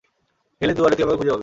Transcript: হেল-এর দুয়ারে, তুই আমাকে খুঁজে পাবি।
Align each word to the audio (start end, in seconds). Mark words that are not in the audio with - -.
হেল-এর 0.61 0.77
দুয়ারে, 0.77 0.95
তুই 0.95 1.03
আমাকে 1.03 1.17
খুঁজে 1.17 1.31
পাবি। 1.31 1.39